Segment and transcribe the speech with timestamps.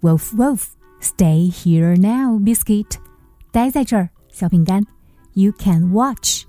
[0.00, 2.96] Wolf, wolf。Stay here now, biscuit.
[3.50, 4.86] 待在这儿，小饼干。
[5.32, 6.44] You can watch.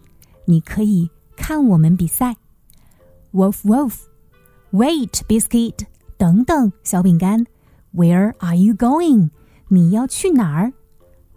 [0.46, 2.36] 你可以看我们比赛。
[3.34, 3.96] Wolf, wolf.
[4.76, 5.86] Wait, biscuit.
[6.18, 7.46] 等等，小饼干。
[7.94, 9.32] Where are you going?
[9.68, 10.74] 你要去哪儿？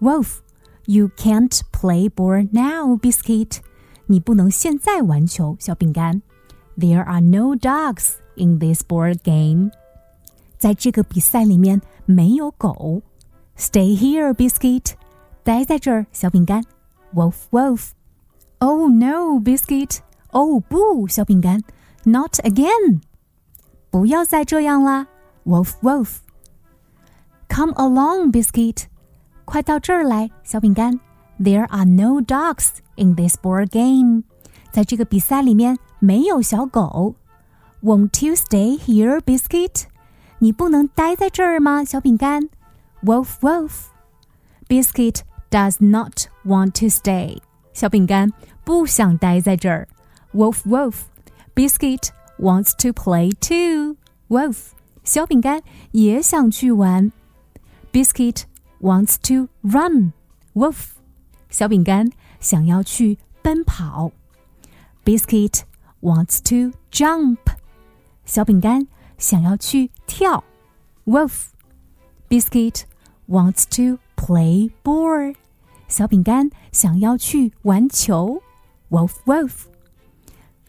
[0.00, 0.39] Wolf,
[0.87, 3.59] you can't play ball now, biscuit.
[4.06, 6.23] 你不能现在玩球，小饼干。
[6.77, 9.70] There are no dogs in this board game.
[10.59, 13.03] 在这个比赛里面没有狗。
[13.56, 14.92] Stay here, biscuit.
[15.42, 16.64] 待在这儿，小饼干。
[17.14, 17.91] Wolf, wolf.
[18.59, 19.98] Oh no, biscuit.
[20.31, 21.62] 哦不，小饼干。
[22.05, 23.00] Not again.
[23.91, 25.06] 不要再这样啦。
[25.45, 26.19] Wolf, wolf.
[27.48, 28.84] Come along, biscuit.
[29.45, 30.98] 快到这儿来，小饼干。
[31.39, 34.25] There are no dogs in this board game.
[34.70, 37.14] 在这个比赛里面没有小狗。
[37.83, 39.84] Won't you stay here, biscuit?
[40.39, 42.48] 你不能待在这儿吗，小饼干？
[43.03, 43.87] Wolf, wolf.
[44.69, 47.39] Biscuit does not want to stay.
[47.73, 48.33] 小饼干
[48.64, 49.87] 不想待在这儿。
[50.33, 51.03] Wolf, wolf.
[51.55, 53.97] Biscuit wants to play too.
[54.28, 54.73] Wolf.
[55.05, 57.12] 小饼干也想去玩。
[57.92, 58.45] Biscuit
[58.81, 60.12] wants to run.
[60.55, 60.92] Wolf.
[61.50, 62.10] 小饼干
[62.41, 64.12] 想要去奔跑。
[65.05, 65.62] Biscuit
[66.00, 67.38] wants to jump.
[68.25, 68.87] 小饼干
[69.19, 70.43] 想要去跳。
[71.05, 71.49] Wolf.
[72.28, 72.84] Biscuit
[73.28, 75.34] wants to play ball.
[75.88, 78.43] 小饼干想要去玩球。
[78.91, 79.66] Wolf, wolf.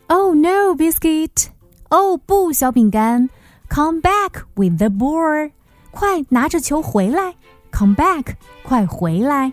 [0.07, 1.47] Oh no, Biscuit.
[1.90, 3.28] 哦不，小饼干
[3.68, 5.50] ，Come back with the ball！
[5.90, 7.34] 快拿着球回来
[7.72, 9.52] ！Come back，快回来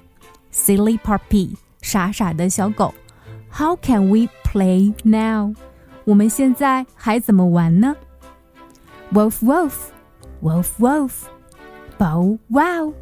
[0.54, 2.94] ！Silly puppy，傻傻的小狗。
[3.52, 5.56] How can we play now？
[6.04, 7.96] 我们现在还怎么玩呢
[9.12, 12.94] ？Wolf wolf，wolf wolf，bow wow。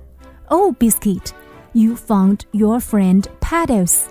[0.47, 4.03] Oh biscuit，you found your friend Puddles。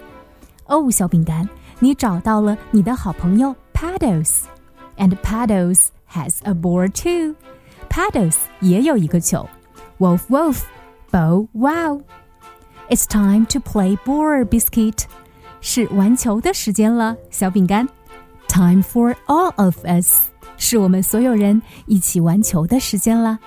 [0.66, 1.48] 哦，小饼干，
[1.78, 4.42] 你找到了你的好朋友 Puddles。
[4.96, 7.36] and Puddles has a ball too.
[7.88, 9.48] Puddles 也有一个球。
[9.98, 10.62] Wolf Wolf,
[11.10, 12.02] Bow Wow.
[12.88, 15.04] It's time to play ball biscuit.
[15.60, 17.88] 是玩球的时间了，小饼干。
[18.48, 20.28] Time for all of us.
[20.56, 23.38] 是我们所有人一起玩球的时间了。